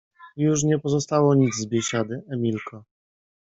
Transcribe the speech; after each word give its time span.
—Już 0.37 0.63
nie 0.63 0.79
pozostało 0.79 1.35
nic 1.35 1.55
z 1.55 1.65
biesiady, 1.67 2.23
Emilko. 2.31 2.83